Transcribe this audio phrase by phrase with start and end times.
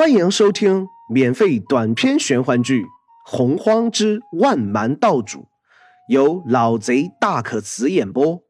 [0.00, 2.84] 欢迎收听免费短篇玄幻剧
[3.26, 5.40] 《洪荒之万蛮道主》，
[6.08, 8.42] 由老贼大可辞演播，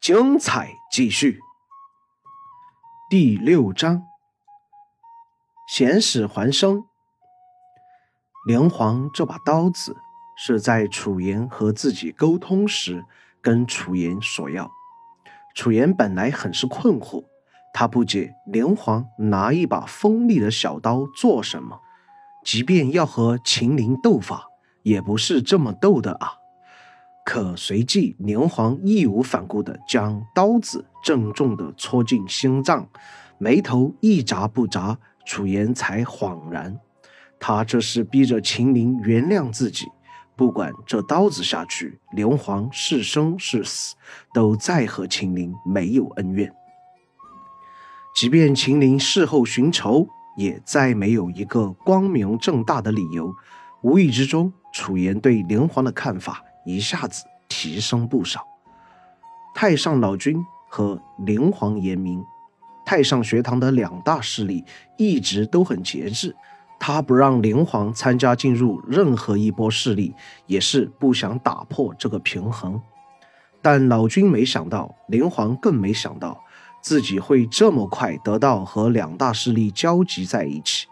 [0.00, 1.38] 精彩继续。
[3.08, 4.02] 第六章，
[5.68, 6.82] 险始还生。
[8.48, 9.94] 连环这把刀子
[10.36, 13.04] 是在楚言和自己沟通时
[13.40, 14.68] 跟楚言索要。
[15.54, 17.24] 楚言本来很是困惑。
[17.72, 21.80] 他不解连环拿一把锋利的小刀做什么？
[22.44, 24.46] 即便要和秦陵斗法，
[24.82, 26.32] 也不是这么斗的啊！
[27.24, 32.88] 可随即连环义无反顾地将刀子郑重地戳进心脏，
[33.36, 36.80] 眉头一眨不眨，楚言才恍然，
[37.38, 39.86] 他这是逼着秦陵原谅自己，
[40.34, 43.94] 不管这刀子下去，连环是生是死，
[44.32, 46.50] 都再和秦陵没有恩怨。
[48.14, 53.32] 即便秦陵事后寻仇，也再没有一个光明正大的理由。
[53.82, 58.44] 无意之中，楚言对灵皇的看法一下子提升不少。
[59.54, 62.24] 太上老君和灵皇严明，
[62.84, 64.64] 太上学堂的两大势力
[64.96, 66.34] 一直都很节制，
[66.80, 70.12] 他不让灵皇参加进入任何一波势力，
[70.46, 72.80] 也是不想打破这个平衡。
[73.62, 76.40] 但老君没想到，灵皇更没想到。
[76.88, 80.86] 自己会这么快得到和两大势力交集在一起，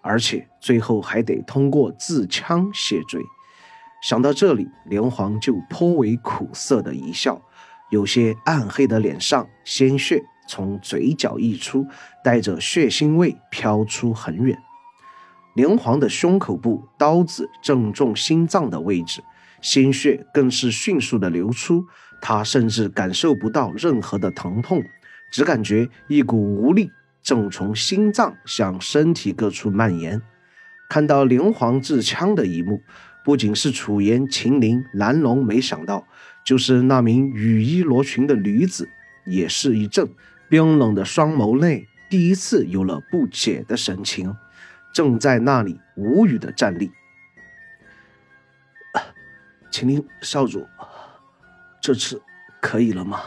[0.00, 3.20] 而且最后还得通过自枪谢罪。
[4.02, 7.38] 想到这里，连环就颇为苦涩的一笑，
[7.90, 11.86] 有些暗黑的脸上鲜血从嘴角溢出，
[12.24, 14.58] 带着血腥味飘出很远。
[15.54, 19.22] 连环的胸口部刀子正中心脏的位置，
[19.60, 21.84] 鲜血更是迅速的流出，
[22.22, 24.82] 他甚至感受不到任何的疼痛。
[25.32, 30.22] 只感觉一股无力正从心脏向身体各处蔓延。
[30.88, 32.82] 看到连环自枪的一幕，
[33.24, 36.06] 不仅是楚言、秦陵、蓝龙没想到，
[36.44, 38.88] 就是那名羽衣罗裙的女子
[39.24, 40.10] 也是一怔，
[40.50, 44.36] 冰冷的双眸内第一次有了不解的神情，
[44.92, 46.92] 正在那里无语的站立。
[49.72, 50.66] 秦陵少主，
[51.80, 52.20] 这次
[52.60, 53.22] 可以了吗？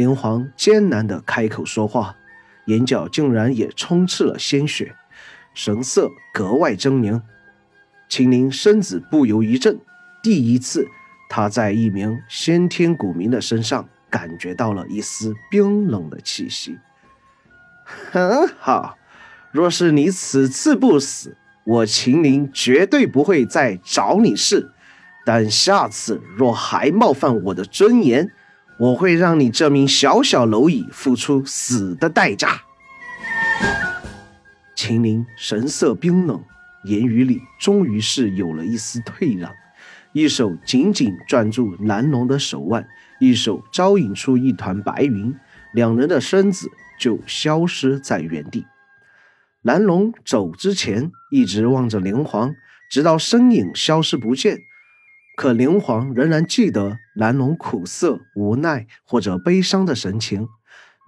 [0.00, 2.16] 连环艰难的开口说话，
[2.64, 4.96] 眼角竟然也充斥了鲜血，
[5.52, 7.20] 神色格外狰狞。
[8.08, 9.78] 秦陵身子不由一震，
[10.22, 10.88] 第一次
[11.28, 16.78] 他在一名先天古民的身上感觉到了一丝冰冷的气息。
[17.84, 18.96] 很好，
[19.52, 24.70] 若是你此次不死，我秦陵绝对不会再找你事。
[25.26, 28.32] 但下次若还冒犯我的尊严，
[28.80, 32.62] 我会让你这名小小蝼蚁付出死的代价。
[34.74, 36.42] 秦陵神色冰冷，
[36.84, 39.52] 言语里终于是有了一丝退让，
[40.14, 42.88] 一手紧紧攥住蓝龙的手腕，
[43.20, 45.34] 一手招引出一团白云，
[45.74, 48.64] 两人的身子就消失在原地。
[49.60, 52.56] 蓝龙走之前一直望着连环，
[52.90, 54.62] 直到身影消失不见。
[55.40, 60.46] 可连环仍然记得蓝龙苦涩、无奈或者悲伤的神情，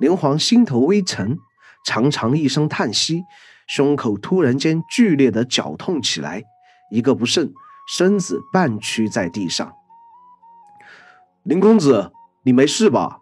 [0.01, 1.37] 连环心头微沉，
[1.85, 3.25] 长长一声叹息，
[3.67, 6.45] 胸口突然间剧烈的绞痛起来，
[6.91, 7.53] 一个不慎，
[7.87, 9.75] 身子半屈在地上。
[11.43, 12.11] 林公子，
[12.45, 13.19] 你没事吧？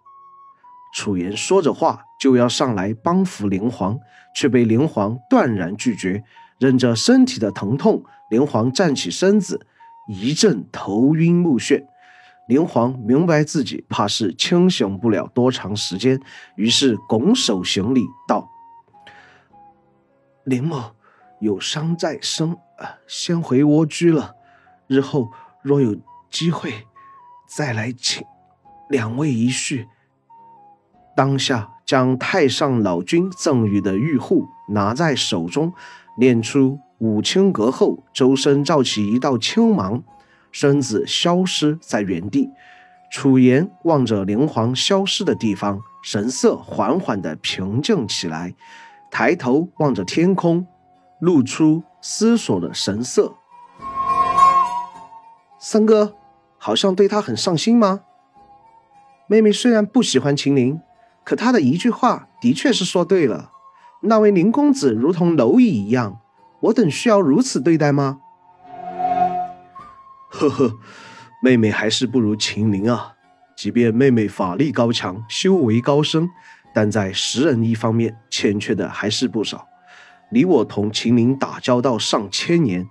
[0.95, 3.99] 楚言说着话就要上来帮扶连环，
[4.37, 6.23] 却被连环断然拒绝，
[6.61, 9.67] 忍着身体的疼痛，灵皇站起身子。
[10.09, 11.87] 一阵头晕目眩，
[12.49, 16.21] 林皇明白自己怕是清醒不了多长时间，
[16.57, 18.51] 于是拱手行礼道
[20.45, 20.93] ：“林某
[21.41, 22.57] 有伤在身，
[23.07, 24.35] 先回蜗居了。
[24.89, 25.31] 日后
[25.63, 25.97] 若有
[26.29, 26.73] 机会，
[27.47, 28.25] 再来请
[28.89, 29.87] 两位一叙。”
[31.15, 35.73] 当下将太上老君赠予的玉护拿在手中，
[36.19, 36.81] 念出。
[37.01, 40.03] 五清阁后，周身罩起一道青芒，
[40.53, 42.51] 身子消失在原地。
[43.11, 48.55] 楚言望着灵皇消失的地方，神色缓缓的平静起来，
[49.11, 50.67] 抬头望着天空，
[51.21, 53.35] 露出思索的神色。
[55.59, 56.15] 三哥
[56.59, 58.03] 好像对他很上心吗？
[59.27, 60.79] 妹妹虽然不喜欢秦陵，
[61.25, 63.53] 可他的一句话的确是说对了。
[64.03, 66.21] 那位林公子如同蝼蚁一样。
[66.63, 68.21] 我等需要如此对待吗？
[70.29, 70.79] 呵呵，
[71.43, 73.15] 妹妹还是不如秦陵啊。
[73.57, 76.29] 即便妹妹法力高强，修为高深，
[76.75, 79.67] 但在识人一方面欠缺的还是不少。
[80.31, 82.87] 你我同秦陵打交道上千年，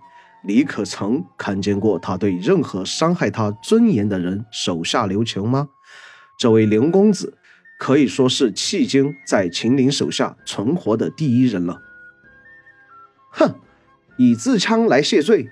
[0.45, 5.69] 你可曾看见过他对任何伤害他尊严的人手下留情吗？
[6.37, 7.37] 这位林公子
[7.79, 11.81] 可以说是迄今在秦陵手下存活的第一人了。
[13.29, 13.55] 哼，
[14.17, 15.49] 以自戕来谢罪。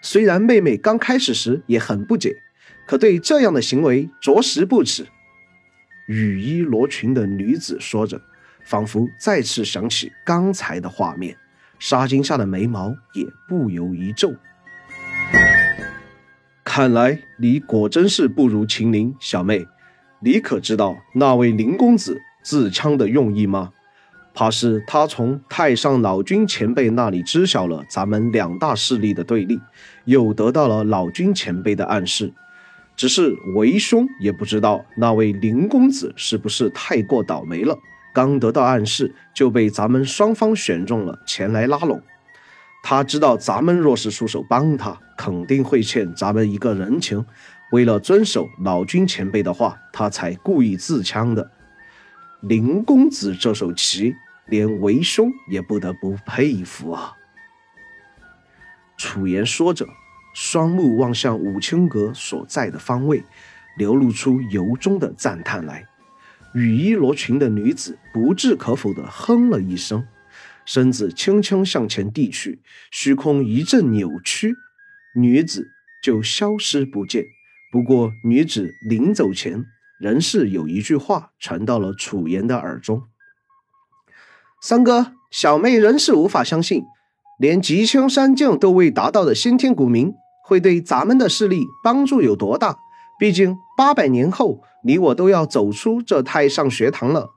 [0.00, 2.42] 虽然妹妹刚开始时也很不解，
[2.86, 5.06] 可对这样的行为着实不耻。
[6.06, 8.20] 雨衣罗裙的女子说着。
[8.64, 11.36] 仿佛再次想起刚才的画面，
[11.80, 14.36] 纱巾下的眉毛也不由一皱。
[16.62, 19.66] 看来你果真是不如秦陵，小妹，
[20.20, 23.72] 你可知道那位林公子自枪的用意吗？
[24.34, 29.60] 怕是他从太上老君前辈那里知晓了咱们两大势力的对立，
[30.04, 32.32] 又得到了老君前辈的暗示。
[32.96, 37.76] 只是为兄也不知道那位林公子是不是太过倒霉了。
[38.14, 42.00] 刚得到暗示，就被咱们双方选中了前来拉拢。
[42.82, 47.24] 他知道咱们若是出手帮他，肯定会欠咱们一个人情。
[47.70, 51.50] 为了遵守老君前辈的话，他才故意自枪的。
[52.42, 54.16] 林公子这手棋，
[54.46, 57.12] 连为兄也不得不佩服啊！
[58.96, 59.86] 楚言说着，
[60.34, 63.22] 双目望向武清阁所在的方位，
[63.78, 65.86] 流露出由衷的赞叹来。
[66.52, 70.04] 雨衣罗裙的女子不置可否地哼了一声，
[70.66, 72.60] 身子轻轻向前递去，
[72.90, 74.56] 虚空一阵扭曲，
[75.14, 75.70] 女子
[76.02, 77.24] 就消失不见。
[77.70, 79.64] 不过，女子临走前，
[80.02, 83.04] 仍是有一句话传到了楚言的耳中
[84.60, 86.84] ：“三哥，小妹仍是无法相信，
[87.38, 90.12] 连极清三境都未达到的先天古民，
[90.44, 92.76] 会对咱们的势力帮助有多大。
[93.18, 97.30] 毕竟，八百年后。”你我都要走出这太上学堂了。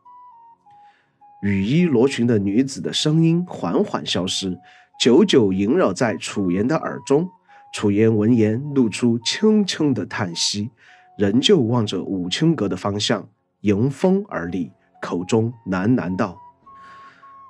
[1.44, 4.58] 雨衣罗裙的女子的声音缓缓消失，
[5.00, 7.30] 久久萦绕在楚言的耳中。
[7.72, 10.72] 楚言闻言，露出轻轻的叹息，
[11.18, 13.28] 仍旧望着武清阁的方向，
[13.62, 14.72] 迎风而立，
[15.02, 16.38] 口中喃喃道：“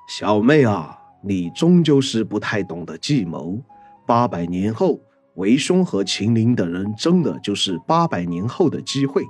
[0.07, 3.59] 小妹啊，你终究是不太懂得计谋。
[4.05, 4.99] 八百年后，
[5.35, 9.23] 为兄和秦陵等人争的就是八百年后的机会。”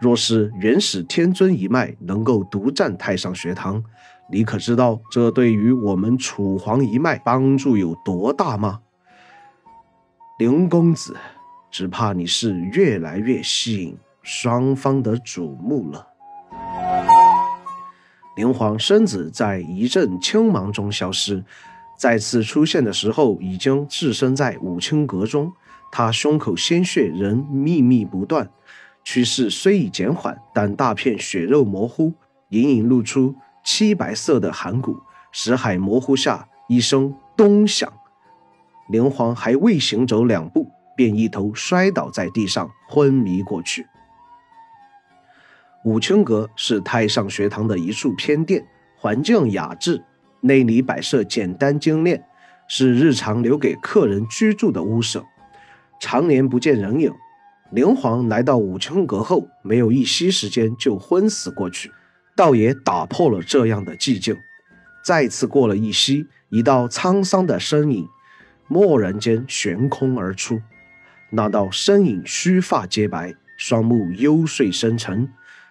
[0.00, 3.84] 若是元始天尊一脉能够独占太上学堂，
[4.32, 8.80] 你可知道这对于我们楚皇一脉帮助有多大吗？
[10.38, 11.14] 林公子，
[11.70, 16.06] 只怕你是越来越吸引双方的瞩目了。
[18.36, 21.44] 灵皇身子在一阵青芒中消失，
[21.98, 25.52] 再次出现的时候，已经置身在武清阁中，
[25.92, 28.50] 他胸口鲜血仍密密不断。
[29.04, 32.12] 趋势虽已减缓，但大片血肉模糊，
[32.50, 33.34] 隐隐露出
[33.64, 35.00] 漆白色的骸骨。
[35.32, 37.92] 识海模糊下，一声咚响，
[38.88, 43.86] 灵皇还未行走两步，便一头摔倒在地上，昏迷过去。
[45.82, 48.62] 武清阁是太上学堂的一处偏殿，
[48.98, 50.04] 环境雅致，
[50.42, 52.22] 内里摆设简单精炼，
[52.68, 55.24] 是日常留给客人居住的屋舍，
[55.98, 57.10] 常年不见人影。
[57.70, 61.90] 灵皇来到武清阁后，没有一息时间就昏死过去，
[62.36, 64.36] 倒也打破了这样的寂静。
[65.02, 68.06] 再次过了一息，一道沧桑的身影
[68.68, 70.60] 蓦然间悬空而出。
[71.30, 75.28] 那道身影须发皆白，双目幽邃深沉，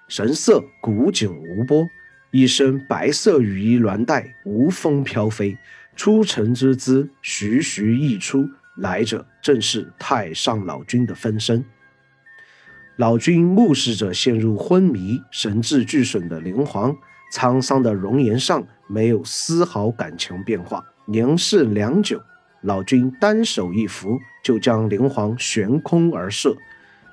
[0.08, 1.88] 神色古井无波，
[2.32, 5.58] 一身白色羽衣鸾带无风飘飞，
[5.96, 8.50] 出尘之姿徐徐溢出。
[8.78, 11.66] 来者正是太上老君的分身。
[12.96, 16.96] 老君目视着陷入昏迷、神志俱损的灵皇，
[17.34, 20.82] 沧桑的容颜上没有丝毫感情变化。
[21.06, 22.22] 凝视良久，
[22.62, 26.56] 老君单手一扶，就将灵皇悬空而射，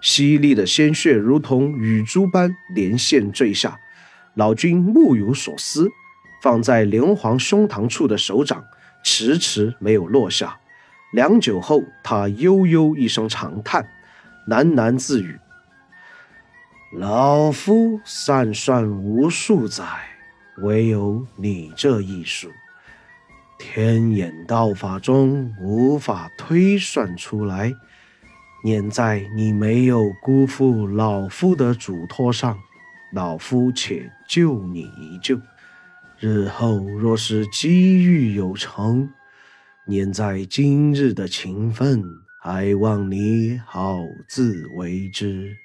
[0.00, 3.78] 犀利的鲜血如同雨珠般连线坠下。
[4.34, 5.88] 老君目有所思，
[6.42, 8.64] 放在灵皇胸膛处的手掌
[9.02, 10.58] 迟迟没有落下。
[11.12, 13.88] 良久后，他悠悠一声长叹，
[14.48, 15.38] 喃喃自语。
[16.92, 19.84] 老夫善算无数载，
[20.58, 22.50] 唯有你这一术，
[23.58, 27.74] 天眼道法中无法推算出来。
[28.64, 32.58] 念在你没有辜负老夫的嘱托上，
[33.12, 35.40] 老夫且救你一救。
[36.18, 39.08] 日后若是机遇有成，
[39.86, 42.02] 念在今日的情分，
[42.42, 45.58] 还望你好自为之。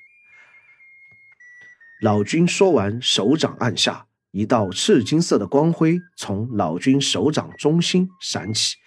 [2.01, 8.78] 老君说完，手掌按下，一道赤金色的光辉从老君手掌中心闪起，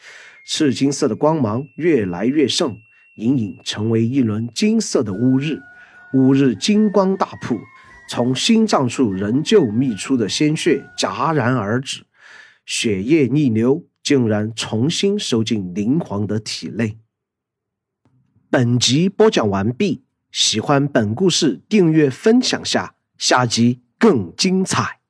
[0.47, 2.79] 赤金色的光芒越来越盛，
[3.17, 5.61] 隐隐成为一轮金色的乌日。
[6.15, 7.59] 乌日金光大瀑，
[8.09, 12.05] 从心脏处仍旧泌出的鲜血戛然而止，
[12.65, 16.99] 血液逆流，竟然重新收进灵皇的体内。
[18.49, 25.03] 本集播讲完毕，喜欢本故事，订阅分享下，下集更精彩。